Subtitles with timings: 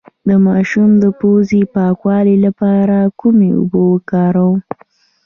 [0.27, 4.57] د ماشوم د پوزې د پاکوالي لپاره کومې اوبه وکاروم؟